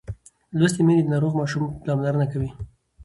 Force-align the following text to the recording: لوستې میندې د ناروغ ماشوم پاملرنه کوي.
لوستې 0.57 0.81
میندې 0.85 1.03
د 1.05 1.09
ناروغ 1.13 1.33
ماشوم 1.39 1.63
پاملرنه 1.83 2.25
کوي. 2.31 2.49